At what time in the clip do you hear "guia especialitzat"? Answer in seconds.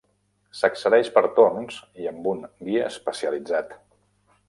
2.71-3.81